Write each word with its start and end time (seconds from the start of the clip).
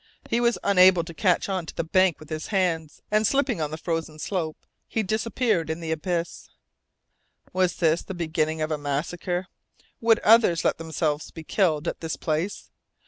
He 0.31 0.41
was 0.41 0.57
unable 0.63 1.03
to 1.03 1.13
catch 1.13 1.47
on 1.47 1.67
to 1.67 1.75
the 1.75 1.83
bank 1.83 2.19
with 2.19 2.31
his 2.31 2.47
hands, 2.47 3.03
and 3.11 3.27
slipping 3.27 3.61
on 3.61 3.69
the 3.69 3.77
frozen 3.77 4.17
slope, 4.17 4.57
he 4.87 5.03
disappeared 5.03 5.69
in 5.69 5.79
the 5.79 5.91
abyss. 5.91 6.49
Was 7.53 7.75
this 7.75 8.01
the 8.01 8.15
beginning 8.15 8.63
of 8.63 8.71
a 8.71 8.79
massacre? 8.79 9.45
Would 9.99 10.17
others 10.21 10.65
let 10.65 10.79
themselves 10.79 11.29
be 11.29 11.43
killed 11.43 11.87
at 11.87 11.99
this 11.99 12.15
place? 12.15 12.71